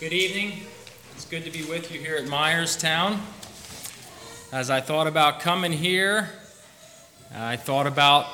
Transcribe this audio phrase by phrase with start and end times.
[0.00, 0.58] Good evening.
[1.14, 3.20] It's good to be with you here at Myerstown.
[4.52, 6.30] As I thought about coming here,
[7.32, 8.26] I thought about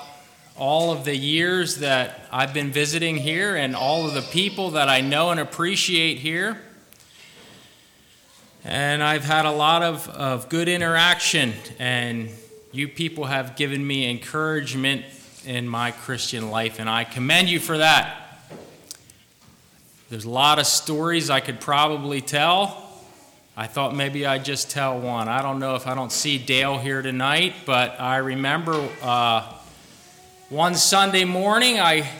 [0.57, 4.89] all of the years that I've been visiting here and all of the people that
[4.89, 6.59] I know and appreciate here.
[8.65, 12.31] And I've had a lot of, of good interaction, and
[12.73, 15.05] you people have given me encouragement
[15.45, 18.20] in my Christian life, and I commend you for that.
[20.11, 22.83] There's a lot of stories I could probably tell.
[23.57, 25.29] I thought maybe I'd just tell one.
[25.29, 29.47] I don't know if I don't see Dale here tonight, but I remember uh,
[30.49, 32.11] one Sunday morning, I,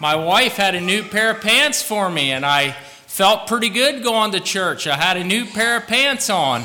[0.00, 2.70] my wife had a new pair of pants for me, and I
[3.06, 4.86] felt pretty good going to church.
[4.86, 6.64] I had a new pair of pants on.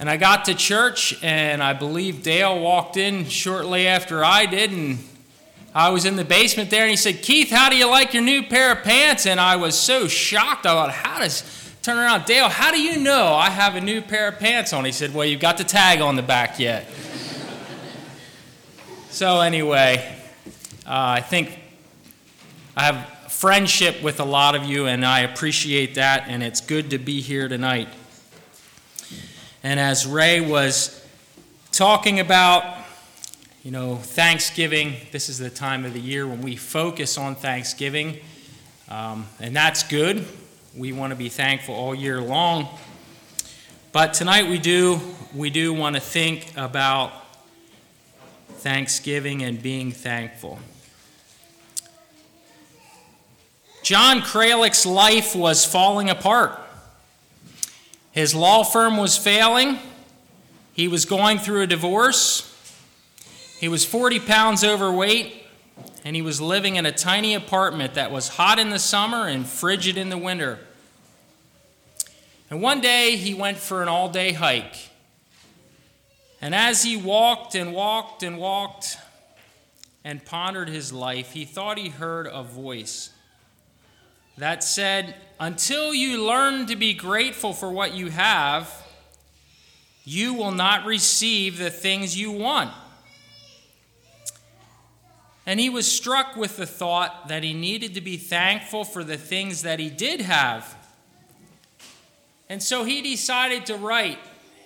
[0.00, 4.72] And I got to church, and I believe Dale walked in shortly after I did,
[4.72, 4.98] and
[5.74, 8.22] I was in the basement there and he said, Keith, how do you like your
[8.22, 9.26] new pair of pants?
[9.26, 10.66] And I was so shocked.
[10.66, 11.42] I thought, how does,
[11.82, 14.84] turn around, Dale, how do you know I have a new pair of pants on?
[14.84, 16.88] He said, well, you've got the tag on the back yet.
[19.10, 20.16] so, anyway,
[20.86, 21.58] uh, I think
[22.76, 26.90] I have friendship with a lot of you and I appreciate that, and it's good
[26.90, 27.88] to be here tonight.
[29.64, 31.04] And as Ray was
[31.72, 32.83] talking about,
[33.64, 38.18] you know, Thanksgiving, this is the time of the year when we focus on Thanksgiving,
[38.90, 40.26] um, and that's good.
[40.76, 42.68] We want to be thankful all year long.
[43.90, 45.00] But tonight we do,
[45.34, 47.10] we do want to think about
[48.48, 50.58] Thanksgiving and being thankful.
[53.82, 56.60] John Kralik's life was falling apart.
[58.12, 59.78] His law firm was failing.
[60.74, 62.50] He was going through a divorce.
[63.64, 65.42] He was 40 pounds overweight,
[66.04, 69.46] and he was living in a tiny apartment that was hot in the summer and
[69.46, 70.58] frigid in the winter.
[72.50, 74.90] And one day he went for an all day hike.
[76.42, 78.98] And as he walked and walked and walked
[80.04, 83.14] and pondered his life, he thought he heard a voice
[84.36, 88.70] that said, Until you learn to be grateful for what you have,
[90.04, 92.70] you will not receive the things you want.
[95.46, 99.18] And he was struck with the thought that he needed to be thankful for the
[99.18, 100.74] things that he did have.
[102.48, 104.18] And so he decided to write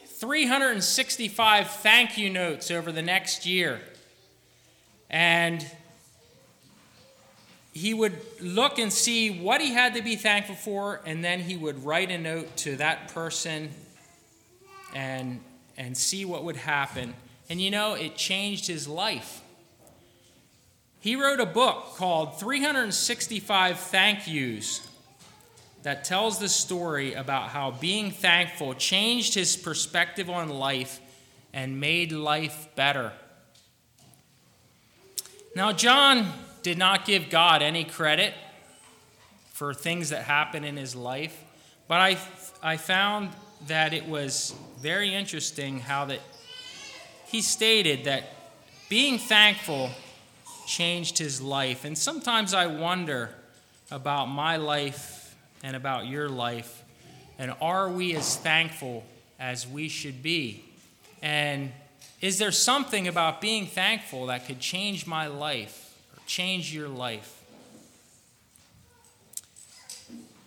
[0.06, 3.80] 365 thank you notes over the next year.
[5.10, 5.64] And
[7.72, 11.56] he would look and see what he had to be thankful for, and then he
[11.56, 13.70] would write a note to that person
[14.94, 15.40] and,
[15.76, 17.14] and see what would happen.
[17.48, 19.40] And you know, it changed his life.
[21.00, 24.86] He wrote a book called 365 Thank Yous
[25.84, 31.00] that tells the story about how being thankful changed his perspective on life
[31.52, 33.12] and made life better.
[35.54, 36.32] Now, John
[36.62, 38.34] did not give God any credit
[39.52, 41.44] for things that happened in his life,
[41.86, 42.18] but I,
[42.62, 43.30] I found
[43.68, 46.20] that it was very interesting how that
[47.26, 48.24] he stated that
[48.88, 49.90] being thankful
[50.68, 51.84] changed his life.
[51.84, 53.30] And sometimes I wonder
[53.90, 55.34] about my life
[55.64, 56.84] and about your life.
[57.38, 59.04] And are we as thankful
[59.40, 60.64] as we should be?
[61.22, 61.72] And
[62.20, 67.34] is there something about being thankful that could change my life or change your life?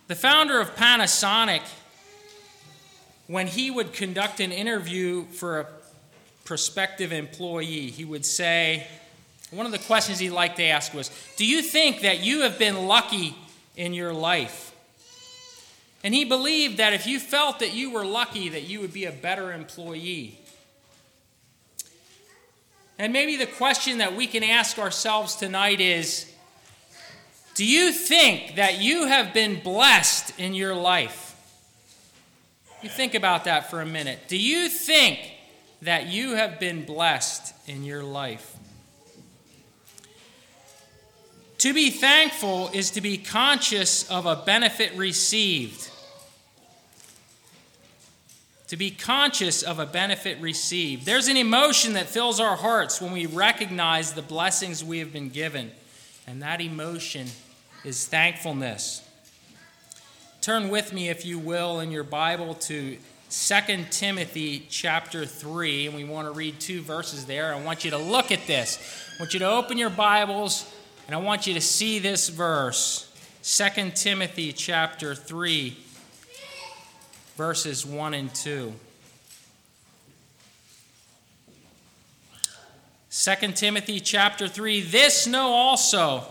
[0.07, 1.61] The founder of Panasonic,
[3.27, 5.67] when he would conduct an interview for a
[6.43, 8.87] prospective employee, he would say,
[9.51, 12.57] one of the questions he liked to ask was Do you think that you have
[12.57, 13.35] been lucky
[13.75, 14.73] in your life?
[16.03, 19.05] And he believed that if you felt that you were lucky, that you would be
[19.05, 20.39] a better employee.
[22.97, 26.31] And maybe the question that we can ask ourselves tonight is
[27.55, 31.27] Do you think that you have been blessed in your life?
[32.81, 34.19] You think about that for a minute.
[34.27, 35.19] Do you think
[35.83, 38.55] that you have been blessed in your life?
[41.61, 45.91] To be thankful is to be conscious of a benefit received.
[48.69, 51.05] To be conscious of a benefit received.
[51.05, 55.29] There's an emotion that fills our hearts when we recognize the blessings we have been
[55.29, 55.69] given,
[56.25, 57.27] and that emotion
[57.85, 59.07] is thankfulness.
[60.41, 62.97] Turn with me, if you will, in your Bible to
[63.29, 63.61] 2
[63.91, 67.53] Timothy chapter 3, and we want to read two verses there.
[67.53, 68.79] I want you to look at this.
[69.15, 70.65] I want you to open your Bibles
[71.07, 73.07] and I want you to see this verse
[73.43, 75.77] 2 Timothy chapter 3,
[77.35, 78.73] verses 1 and 2.
[83.09, 86.23] 2 Timothy chapter 3 This know also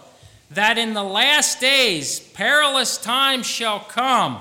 [0.50, 4.38] that in the last days perilous times shall come.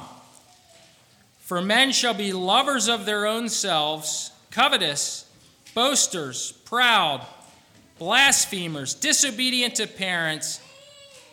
[1.41, 5.25] For men shall be lovers of their own selves, covetous,
[5.73, 7.25] boasters, proud,
[7.99, 10.61] blasphemers, disobedient to parents,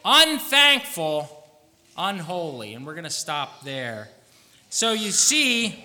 [0.04, 1.44] unthankful,
[1.96, 2.74] unholy.
[2.74, 4.08] And we're going to stop there.
[4.68, 5.84] So you see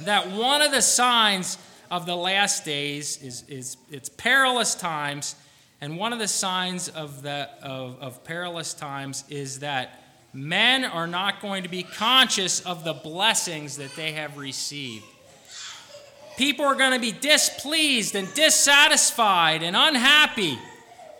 [0.00, 1.56] that one of the signs
[1.90, 5.36] of the last days is, is it's perilous times.
[5.80, 10.02] And one of the signs of, the, of, of perilous times is that
[10.32, 15.04] men are not going to be conscious of the blessings that they have received.
[16.36, 20.58] People are going to be displeased and dissatisfied and unhappy,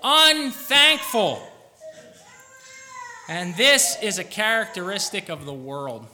[0.03, 1.43] unthankful.
[3.29, 6.07] And this is a characteristic of the world.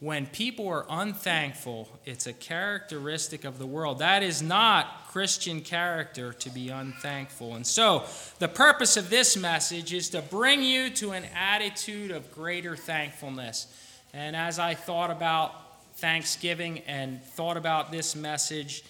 [0.00, 3.98] When people are unthankful, it's a characteristic of the world.
[3.98, 7.56] That is not Christian character to be unthankful.
[7.56, 8.04] And so,
[8.38, 13.66] the purpose of this message is to bring you to an attitude of greater thankfulness.
[14.12, 15.67] And as I thought about
[15.98, 18.84] Thanksgiving and thought about this message,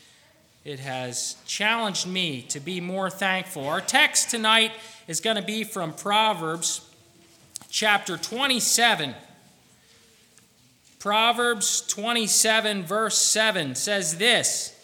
[0.63, 3.67] it has challenged me to be more thankful.
[3.67, 4.73] Our text tonight
[5.07, 6.87] is going to be from Proverbs
[7.71, 9.15] chapter 27.
[10.99, 14.79] Proverbs 27, verse 7 says this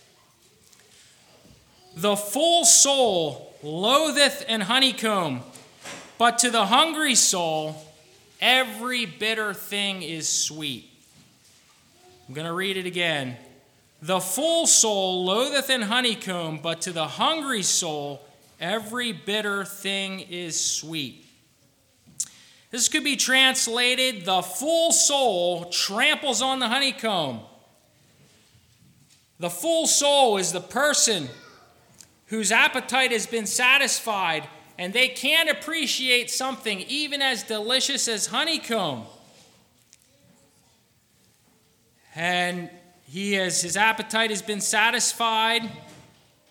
[1.95, 5.43] The full soul loatheth an honeycomb,
[6.17, 7.77] but to the hungry soul,
[8.41, 10.94] every bitter thing is sweet.
[12.27, 13.37] I'm going to read it again.
[14.01, 18.23] The full soul loatheth an honeycomb, but to the hungry soul,
[18.61, 21.25] every bitter thing is sweet.
[22.71, 27.41] This could be translated the full soul tramples on the honeycomb.
[29.39, 31.29] The full soul is the person
[32.27, 34.49] whose appetite has been satisfied
[34.79, 39.05] and they can't appreciate something even as delicious as honeycomb.
[42.15, 42.71] And
[43.05, 45.71] he has his appetite has been satisfied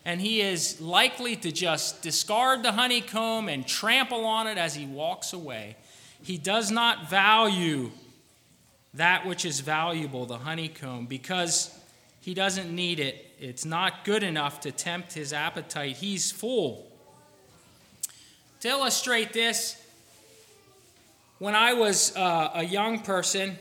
[0.06, 4.86] and he is likely to just discard the honeycomb and trample on it as he
[4.86, 5.78] walks away.
[6.22, 7.92] He does not value
[8.94, 11.76] that which is valuable, the honeycomb, because
[12.22, 13.34] he doesn't need it.
[13.40, 15.98] It's not good enough to tempt his appetite.
[15.98, 16.88] He's full.
[18.60, 19.82] To illustrate this,
[21.40, 23.58] when I was uh, a young person,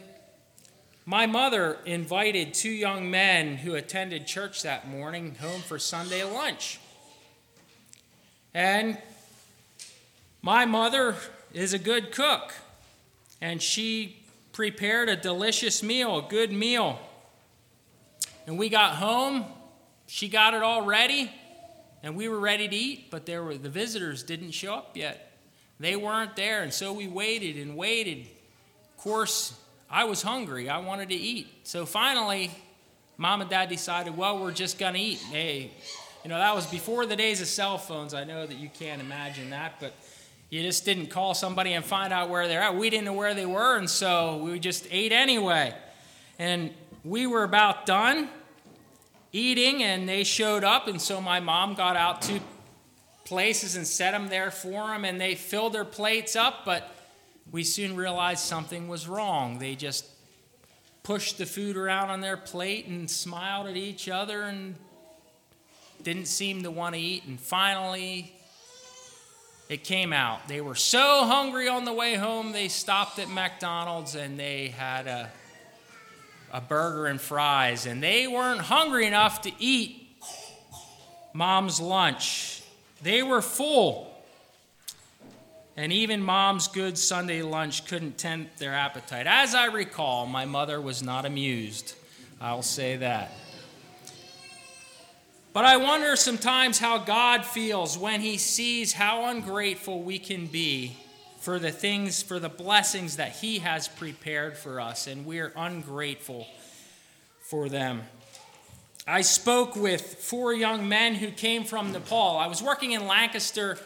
[1.05, 6.79] my mother invited two young men who attended church that morning home for Sunday lunch.
[8.55, 8.99] And
[10.43, 11.17] my mother
[11.53, 12.53] is a good cook,
[13.41, 14.23] and she
[14.53, 17.01] prepared a delicious meal, a good meal.
[18.47, 19.45] And we got home,
[20.07, 21.33] she got it all ready,
[22.03, 25.33] and we were ready to eat, but there were the visitors didn't show up yet.
[25.81, 28.27] They weren't there, and so we waited and waited.
[28.91, 29.55] Of course,
[29.93, 30.71] I was hungry.
[30.71, 31.49] I wanted to eat.
[31.65, 32.51] So finally,
[33.19, 35.19] mom and dad decided, well, we're just going to eat.
[35.19, 35.71] Hey,
[36.25, 38.15] you know, that was before the days of cell phones.
[38.15, 39.93] I know that you can't imagine that, but
[40.49, 42.75] you just didn't call somebody and find out where they're at.
[42.75, 45.75] We didn't know where they were, and so we just ate anyway.
[46.39, 46.71] And
[47.05, 48.31] we were about done
[49.31, 52.41] eating, and they showed up, and so my mom got out two
[53.25, 56.92] places and set them there for them, and they filled their plates up, but
[57.53, 59.59] we soon realized something was wrong.
[59.59, 60.07] They just
[61.03, 64.75] pushed the food around on their plate and smiled at each other and
[66.03, 67.25] didn't seem to want to eat.
[67.27, 68.35] And finally,
[69.69, 70.49] it came out.
[70.49, 75.07] They were so hungry on the way home, they stopped at McDonald's and they had
[75.07, 75.31] a,
[76.53, 77.85] a burger and fries.
[77.85, 80.17] And they weren't hungry enough to eat
[81.35, 82.63] mom's lunch.
[83.03, 84.12] They were full.
[85.77, 89.27] And even mom's good Sunday lunch couldn't tempt their appetite.
[89.27, 91.95] As I recall, my mother was not amused.
[92.41, 93.33] I'll say that.
[95.53, 100.97] But I wonder sometimes how God feels when he sees how ungrateful we can be
[101.41, 106.47] for the things, for the blessings that he has prepared for us, and we're ungrateful
[107.41, 108.03] for them.
[109.07, 112.39] I spoke with four young men who came from Nepal.
[112.39, 113.77] I was working in Lancaster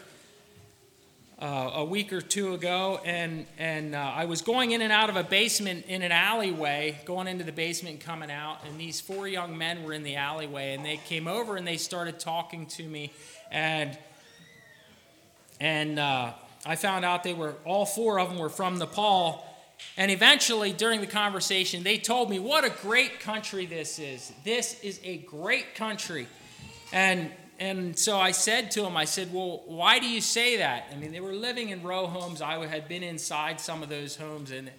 [1.41, 5.11] uh, a week or two ago, and, and uh, I was going in and out
[5.11, 9.01] of a basement in an alleyway, going into the basement and coming out, and these
[9.01, 12.67] four young men were in the alleyway, and they came over and they started talking
[12.67, 13.13] to me,
[13.51, 13.99] and
[15.61, 16.33] and uh,
[16.65, 19.45] I found out they were, all four of them were from Nepal.
[19.97, 24.33] And eventually, during the conversation, they told me what a great country this is.
[24.45, 26.27] This is a great country.
[26.93, 30.89] And, and so I said to them, I said, Well, why do you say that?
[30.93, 32.43] I mean, they were living in row homes.
[32.43, 34.71] I had been inside some of those homes, and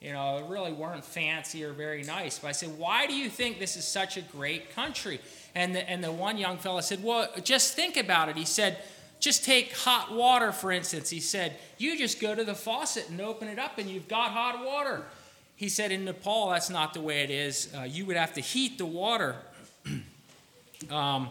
[0.00, 2.40] you know, it really weren't fancy or very nice.
[2.40, 5.20] But I said, Why do you think this is such a great country?
[5.54, 8.36] And the, and the one young fellow said, Well, just think about it.
[8.36, 8.78] He said,
[9.20, 11.08] Just take hot water, for instance.
[11.08, 14.32] He said, You just go to the faucet and open it up, and you've got
[14.32, 15.04] hot water.
[15.54, 17.72] He said, In Nepal, that's not the way it is.
[17.74, 19.36] Uh, you would have to heat the water.
[20.90, 21.28] um,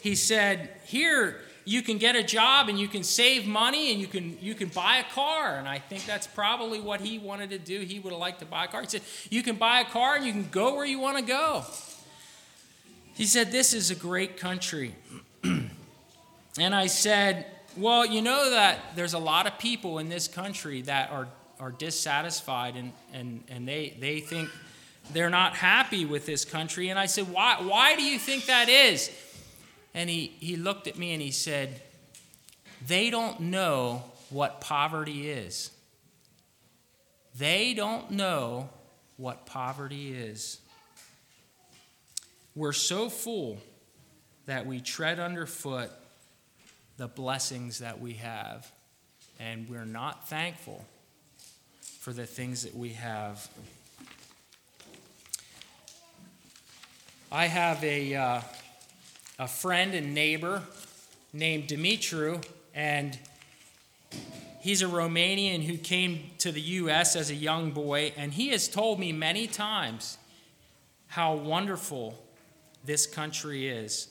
[0.00, 4.06] he said, Here, you can get a job and you can save money and you
[4.06, 5.56] can you can buy a car.
[5.56, 7.80] And i think that's probably what he wanted to do.
[7.80, 8.80] He would have liked to buy a car.
[8.80, 11.22] He said you can buy a car and you can go where you want to
[11.22, 11.64] go.
[13.14, 14.94] He said this is a great country.
[16.58, 20.82] And i said well you know that there's a lot of people in this country
[20.82, 21.28] that are
[21.60, 24.50] are dissatisfied and and and they they think
[25.12, 26.88] they're not happy with this country.
[26.88, 29.10] And i said why why do you think that is
[29.94, 31.80] and he, he looked at me and he said,
[32.86, 35.70] They don't know what poverty is.
[37.36, 38.68] They don't know
[39.16, 40.58] what poverty is.
[42.54, 43.58] We're so full
[44.46, 45.90] that we tread underfoot
[46.96, 48.70] the blessings that we have,
[49.38, 50.84] and we're not thankful
[52.00, 53.48] for the things that we have.
[57.32, 58.14] I have a.
[58.14, 58.40] Uh,
[59.40, 60.62] a friend and neighbor
[61.32, 62.44] named Dimitru,
[62.74, 63.18] and
[64.60, 67.16] he's a Romanian who came to the U.S.
[67.16, 70.18] as a young boy, and he has told me many times
[71.06, 72.22] how wonderful
[72.84, 74.08] this country is.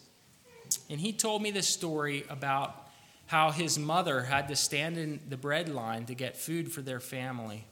[0.89, 2.87] And he told me the story about
[3.27, 6.99] how his mother had to stand in the bread line to get food for their
[6.99, 7.65] family.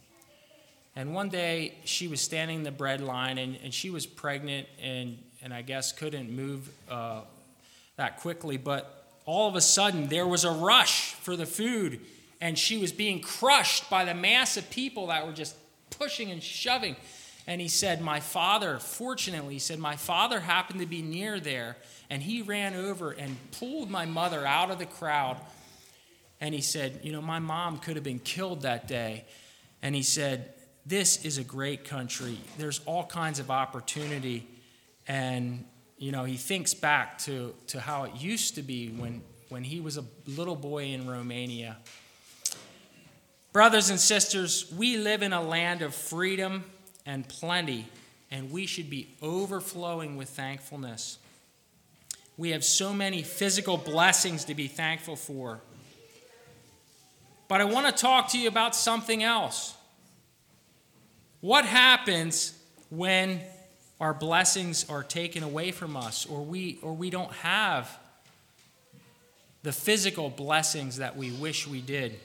[0.96, 4.68] And one day she was standing in the bread line and, and she was pregnant
[4.80, 7.22] and, and I guess couldn't move uh,
[7.98, 12.00] that quickly, but all of a sudden there was a rush for the food,
[12.40, 15.56] and she was being crushed by the mass of people that were just
[15.90, 16.96] pushing and shoving.
[17.48, 21.78] And he said, My father, fortunately, he said, My father happened to be near there,
[22.10, 25.38] and he ran over and pulled my mother out of the crowd.
[26.40, 29.26] And he said, You know, my mom could have been killed that day.
[29.82, 30.54] And he said,
[30.86, 32.38] This is a great country.
[32.58, 34.46] There's all kinds of opportunity.
[35.08, 35.64] And
[35.98, 39.80] you know, he thinks back to, to how it used to be when, when he
[39.80, 41.78] was a little boy in Romania.
[43.52, 46.66] Brothers and sisters, we live in a land of freedom
[47.06, 47.88] and plenty,
[48.30, 51.18] and we should be overflowing with thankfulness.
[52.38, 55.62] We have so many physical blessings to be thankful for.
[57.48, 59.74] But I want to talk to you about something else.
[61.40, 62.54] What happens
[62.90, 63.42] when
[64.00, 67.98] our blessings are taken away from us or we or we don't have
[69.64, 72.20] the physical blessings that we wish we did.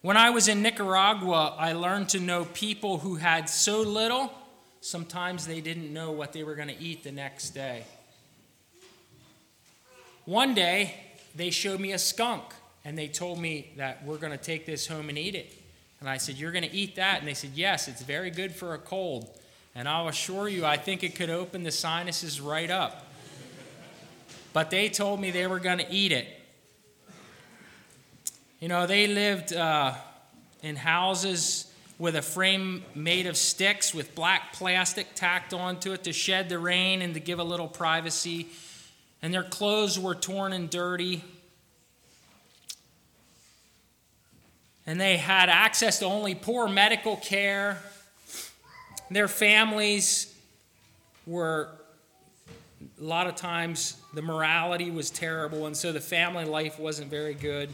[0.00, 4.32] When I was in Nicaragua, I learned to know people who had so little,
[4.80, 7.84] sometimes they didn't know what they were going to eat the next day.
[10.24, 10.94] One day,
[11.34, 12.44] they showed me a skunk
[12.84, 15.52] and they told me that we're going to take this home and eat it.
[16.00, 17.18] And I said, You're going to eat that?
[17.18, 19.28] And they said, Yes, it's very good for a cold.
[19.78, 23.06] And I'll assure you, I think it could open the sinuses right up.
[24.52, 26.26] But they told me they were going to eat it.
[28.58, 29.94] You know, they lived uh,
[30.64, 36.12] in houses with a frame made of sticks with black plastic tacked onto it to
[36.12, 38.48] shed the rain and to give a little privacy.
[39.22, 41.22] And their clothes were torn and dirty.
[44.86, 47.78] And they had access to only poor medical care.
[49.10, 50.34] Their families
[51.26, 51.68] were,
[53.00, 57.34] a lot of times, the morality was terrible, and so the family life wasn't very
[57.34, 57.70] good.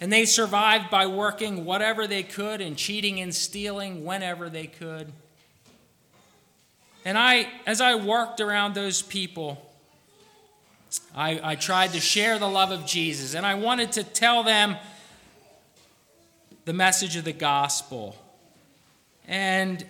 [0.00, 5.12] And they survived by working whatever they could and cheating and stealing whenever they could.
[7.04, 9.66] And I, as I worked around those people,
[11.14, 14.76] I, I tried to share the love of Jesus, and I wanted to tell them
[16.64, 18.16] the message of the gospel.
[19.26, 19.84] And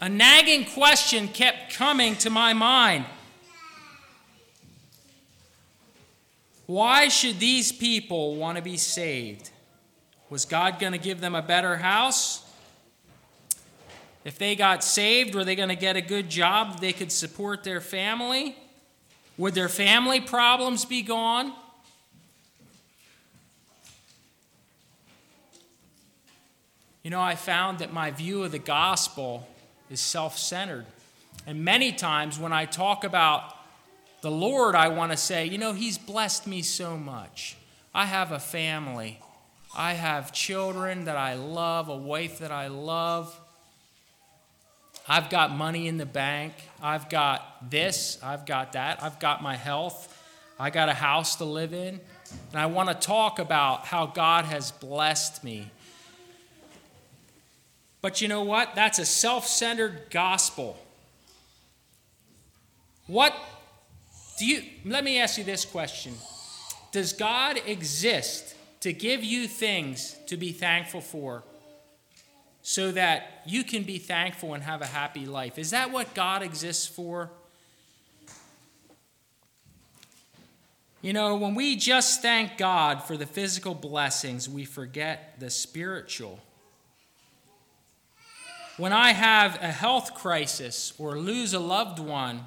[0.00, 3.06] a nagging question kept coming to my mind
[6.66, 9.50] Why should these people want to be saved?
[10.30, 12.42] Was God going to give them a better house?
[14.24, 16.80] If they got saved, were they going to get a good job?
[16.80, 18.56] They could support their family?
[19.36, 21.52] Would their family problems be gone?
[27.02, 29.46] You know, I found that my view of the gospel
[29.90, 30.86] is self centered.
[31.46, 33.54] And many times when I talk about
[34.22, 37.56] the Lord, I want to say, you know, He's blessed me so much.
[37.94, 39.20] I have a family,
[39.76, 43.38] I have children that I love, a wife that I love.
[45.06, 46.54] I've got money in the bank.
[46.82, 48.18] I've got this.
[48.22, 49.02] I've got that.
[49.02, 50.10] I've got my health.
[50.58, 52.00] I got a house to live in.
[52.52, 55.70] And I want to talk about how God has blessed me.
[58.04, 58.74] But you know what?
[58.74, 60.76] That's a self centered gospel.
[63.06, 63.34] What
[64.38, 66.12] do you, let me ask you this question
[66.92, 71.44] Does God exist to give you things to be thankful for
[72.60, 75.58] so that you can be thankful and have a happy life?
[75.58, 77.30] Is that what God exists for?
[81.00, 86.38] You know, when we just thank God for the physical blessings, we forget the spiritual.
[88.76, 92.44] When I have a health crisis or lose a loved one,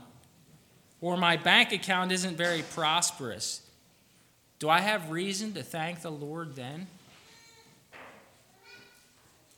[1.00, 3.62] or my bank account isn't very prosperous,
[4.60, 6.88] do I have reason to thank the Lord then?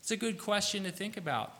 [0.01, 1.53] It's a good question to think about.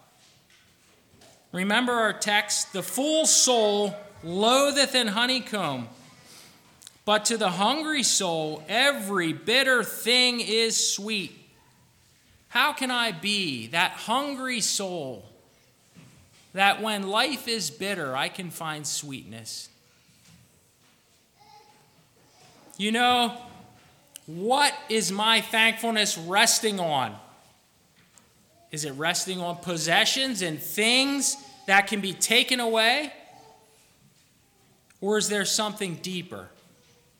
[1.52, 5.88] Remember our text the full soul loatheth in honeycomb,
[7.06, 11.39] but to the hungry soul every bitter thing is sweet.
[12.50, 15.24] How can I be that hungry soul
[16.54, 19.70] that when life is bitter, I can find sweetness?
[22.78, 23.38] You know,
[24.26, 27.16] what is my thankfulness resting on?
[28.72, 31.36] Is it resting on possessions and things
[31.68, 33.14] that can be taken away?
[35.02, 36.50] Or is there something deeper?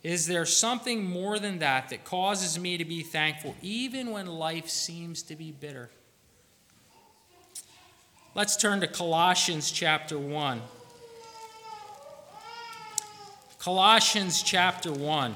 [0.02, 4.68] Is there something more than that that causes me to be thankful even when life
[4.68, 5.90] seems to be bitter?
[8.34, 10.62] Let's turn to Colossians chapter 1.
[13.58, 15.34] Colossians chapter 1.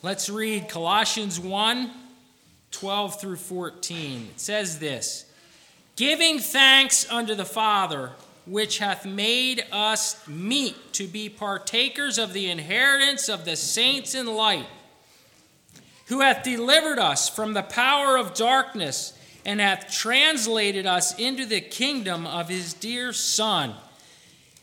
[0.00, 1.90] Let's read Colossians 1
[2.70, 4.28] 12 through 14.
[4.30, 5.27] It says this
[5.98, 8.12] Giving thanks unto the Father,
[8.46, 14.28] which hath made us meet to be partakers of the inheritance of the saints in
[14.28, 14.68] light,
[16.06, 19.12] who hath delivered us from the power of darkness
[19.44, 23.74] and hath translated us into the kingdom of his dear Son,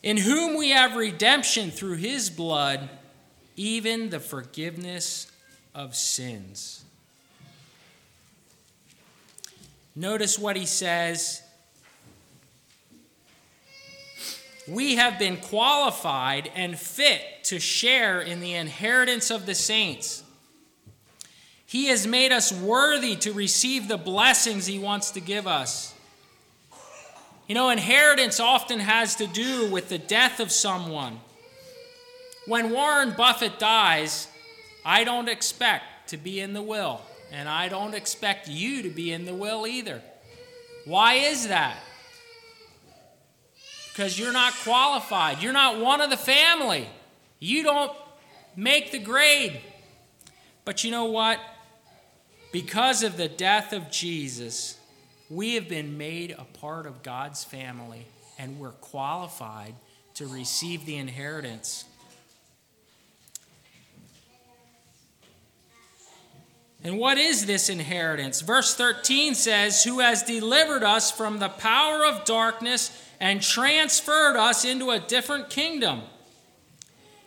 [0.02, 2.89] in whom we have redemption through his blood
[3.58, 5.30] even the forgiveness
[5.74, 6.85] of sins.
[9.95, 11.41] Notice what he says.
[14.67, 20.23] We have been qualified and fit to share in the inheritance of the saints.
[21.65, 25.93] He has made us worthy to receive the blessings he wants to give us.
[27.47, 31.19] You know, inheritance often has to do with the death of someone.
[32.47, 34.27] When Warren Buffett dies,
[34.84, 39.11] I don't expect to be in the will, and I don't expect you to be
[39.11, 40.01] in the will either.
[40.85, 41.77] Why is that?
[43.91, 45.41] Because you're not qualified.
[45.41, 46.88] You're not one of the family.
[47.39, 47.91] You don't
[48.55, 49.61] make the grade.
[50.65, 51.39] But you know what?
[52.51, 54.77] Because of the death of Jesus,
[55.29, 58.05] we have been made a part of God's family,
[58.38, 59.75] and we're qualified
[60.15, 61.85] to receive the inheritance.
[66.86, 68.41] And what is this inheritance?
[68.41, 74.63] Verse 13 says, Who has delivered us from the power of darkness and transferred us
[74.63, 76.04] into a different kingdom.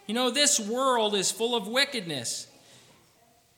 [0.06, 2.46] You know, this world is full of wickedness,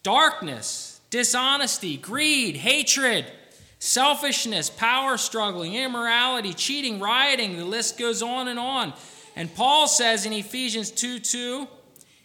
[0.03, 3.31] darkness, dishonesty, greed, hatred,
[3.79, 7.59] selfishness, power struggling, immorality, cheating, rioting.
[7.59, 8.95] The list goes on and on.
[9.37, 11.69] And Paul says in Ephesians 2 2,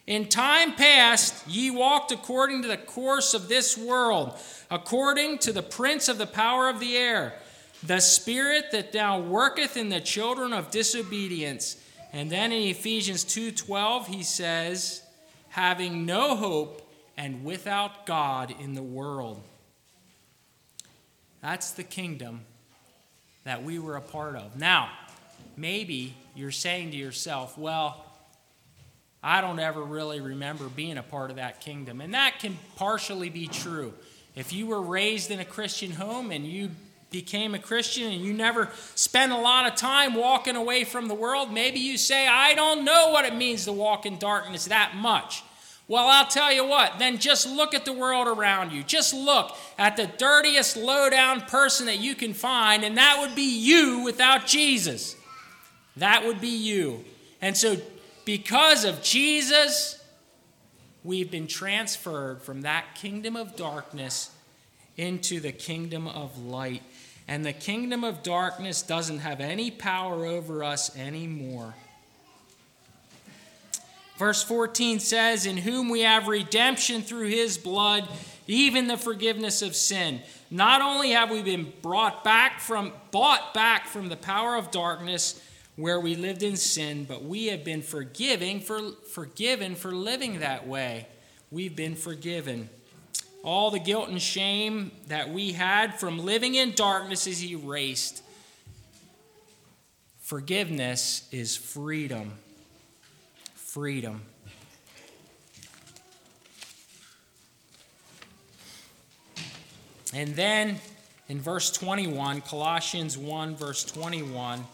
[0.06, 4.38] in time past, ye walked according to the course of this world,
[4.70, 7.34] according to the prince of the power of the air,
[7.82, 11.76] the spirit that now worketh in the children of disobedience.
[12.12, 15.02] And then in Ephesians 2:12 he says,
[15.48, 19.42] having no hope and without God in the world.
[21.42, 22.42] That's the kingdom
[23.44, 24.56] that we were a part of.
[24.56, 24.90] Now,
[25.56, 28.05] maybe you're saying to yourself, well,
[29.26, 32.00] I don't ever really remember being a part of that kingdom.
[32.00, 33.92] And that can partially be true.
[34.36, 36.70] If you were raised in a Christian home and you
[37.10, 41.14] became a Christian and you never spent a lot of time walking away from the
[41.14, 44.94] world, maybe you say, I don't know what it means to walk in darkness that
[44.94, 45.42] much.
[45.88, 48.84] Well, I'll tell you what, then just look at the world around you.
[48.84, 53.34] Just look at the dirtiest, low down person that you can find, and that would
[53.34, 55.16] be you without Jesus.
[55.96, 57.04] That would be you.
[57.42, 57.76] And so,
[58.26, 60.02] because of Jesus,
[61.04, 64.30] we've been transferred from that kingdom of darkness
[64.96, 66.82] into the kingdom of light.
[67.28, 71.74] And the kingdom of darkness doesn't have any power over us anymore.
[74.18, 78.08] Verse 14 says, In whom we have redemption through his blood,
[78.48, 80.20] even the forgiveness of sin.
[80.50, 85.40] Not only have we been brought back from, bought back from the power of darkness
[85.76, 90.66] where we lived in sin, but we have been forgiving for, forgiven for living that
[90.66, 91.06] way.
[91.50, 92.68] We've been forgiven.
[93.42, 98.22] All the guilt and shame that we had from living in darkness is erased.
[100.20, 102.32] Forgiveness is freedom
[103.76, 104.22] freedom.
[110.14, 110.76] And then
[111.28, 114.64] in verse 21, Colossians 1, verse 21,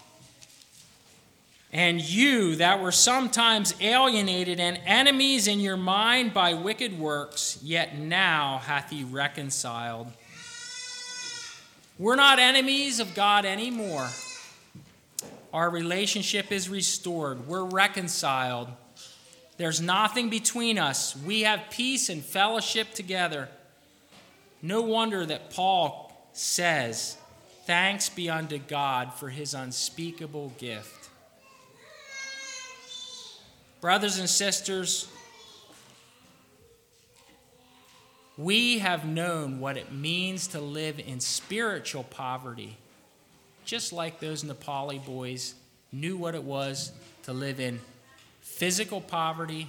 [1.72, 7.96] and you that were sometimes alienated and enemies in your mind by wicked works, yet
[7.96, 10.08] now hath he reconciled.
[11.98, 14.08] We're not enemies of God anymore.
[15.52, 17.46] Our relationship is restored.
[17.46, 18.68] We're reconciled.
[19.56, 21.16] There's nothing between us.
[21.16, 23.48] We have peace and fellowship together.
[24.60, 27.16] No wonder that Paul says,
[27.64, 31.01] Thanks be unto God for his unspeakable gift.
[33.82, 35.08] Brothers and sisters,
[38.38, 42.76] we have known what it means to live in spiritual poverty,
[43.64, 45.54] just like those Nepali boys
[45.90, 46.92] knew what it was
[47.24, 47.80] to live in
[48.40, 49.68] physical poverty.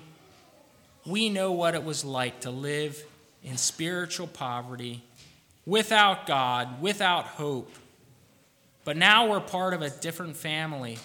[1.08, 3.04] We know what it was like to live
[3.44, 5.02] in spiritual poverty,
[5.66, 7.72] without God, without hope.
[8.86, 11.00] But now we're part of a different family.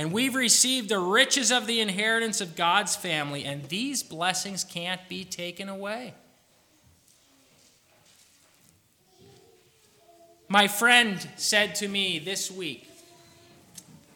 [0.00, 5.06] And we've received the riches of the inheritance of God's family, and these blessings can't
[5.10, 6.14] be taken away.
[10.48, 12.88] My friend said to me this week,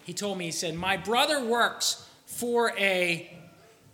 [0.07, 3.31] he told me, he said, My brother works for a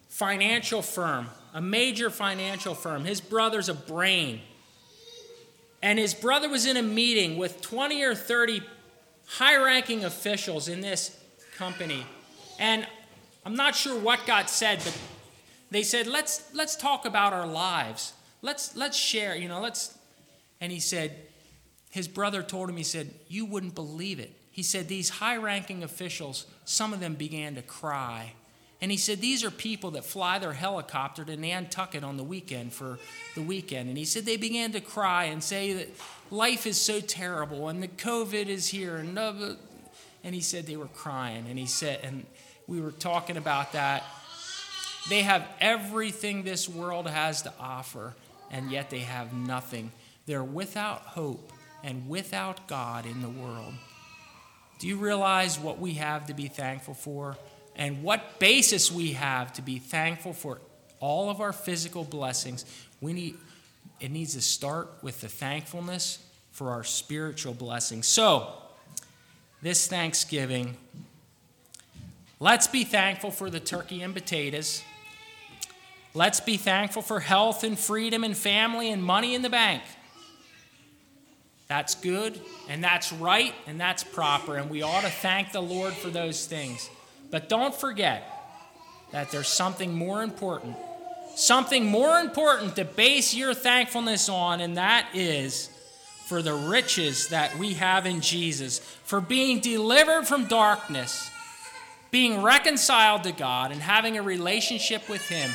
[0.08, 3.04] financial firm, a major financial firm.
[3.04, 4.42] His brother's a brain.
[5.82, 8.62] And his brother was in a meeting with 20 or 30
[9.26, 11.16] high ranking officials in this
[11.60, 12.06] company.
[12.58, 12.86] And
[13.44, 14.98] I'm not sure what got said, but
[15.70, 18.14] they said, let's, let's talk about our lives.
[18.40, 19.96] Let's, let's share, you know, let's.
[20.62, 21.14] And he said,
[21.90, 24.32] his brother told him, he said, You wouldn't believe it.
[24.50, 28.32] He said, These high ranking officials, some of them began to cry.
[28.80, 32.72] And he said, These are people that fly their helicopter to Nantucket on the weekend
[32.72, 32.98] for
[33.34, 33.88] the weekend.
[33.88, 35.88] And he said, They began to cry and say that
[36.30, 38.96] life is so terrible and the COVID is here.
[38.96, 39.18] And,
[40.22, 41.46] and he said they were crying.
[41.48, 42.26] And he said, and
[42.66, 44.04] we were talking about that.
[45.08, 48.14] They have everything this world has to offer,
[48.50, 49.92] and yet they have nothing.
[50.26, 51.52] They're without hope
[51.82, 53.74] and without God in the world.
[54.78, 57.36] Do you realize what we have to be thankful for?
[57.76, 60.60] And what basis we have to be thankful for
[61.00, 62.64] all of our physical blessings?
[63.00, 63.36] We need,
[64.00, 66.18] it needs to start with the thankfulness
[66.50, 68.06] for our spiritual blessings.
[68.06, 68.52] So,
[69.62, 70.76] this Thanksgiving,
[72.38, 74.82] let's be thankful for the turkey and potatoes.
[76.14, 79.82] Let's be thankful for health and freedom and family and money in the bank.
[81.68, 85.92] That's good and that's right and that's proper, and we ought to thank the Lord
[85.92, 86.90] for those things.
[87.30, 88.24] But don't forget
[89.12, 90.76] that there's something more important.
[91.36, 95.70] Something more important to base your thankfulness on, and that is
[96.30, 101.28] for the riches that we have in Jesus, for being delivered from darkness,
[102.12, 105.50] being reconciled to God, and having a relationship with Him.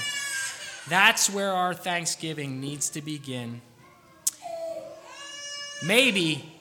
[0.89, 3.61] That's where our thanksgiving needs to begin.
[5.81, 6.51] Maybe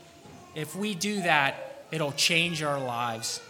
[0.54, 3.40] if we do that, it'll change our lives.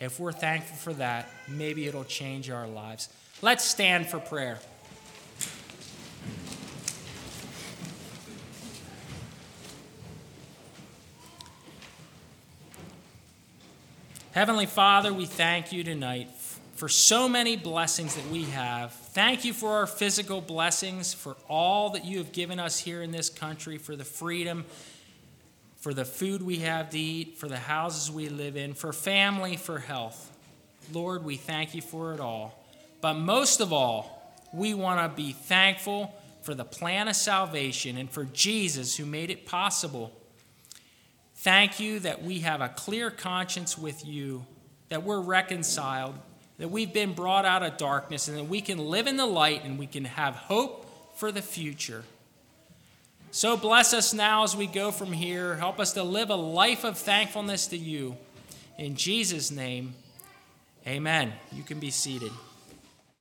[0.00, 3.10] If we're thankful for that, maybe it'll change our lives.
[3.42, 4.58] Let's stand for prayer.
[14.32, 16.30] Heavenly Father, we thank you tonight
[16.76, 18.92] for so many blessings that we have.
[18.92, 23.10] Thank you for our physical blessings, for all that you have given us here in
[23.10, 24.64] this country, for the freedom
[25.80, 29.56] for the food we have to eat, for the houses we live in, for family,
[29.56, 30.30] for health.
[30.92, 32.62] Lord, we thank you for it all.
[33.00, 34.18] But most of all,
[34.52, 36.12] We want to be thankful
[36.42, 40.10] for the plan of salvation and for Jesus who made it possible.
[41.40, 44.44] Thank you that we have a clear conscience with you,
[44.90, 46.14] that we're reconciled,
[46.58, 49.64] that we've been brought out of darkness, and that we can live in the light
[49.64, 52.04] and we can have hope for the future.
[53.30, 55.56] So bless us now as we go from here.
[55.56, 58.18] Help us to live a life of thankfulness to you.
[58.76, 59.94] In Jesus' name,
[60.86, 61.32] amen.
[61.52, 62.32] You can be seated.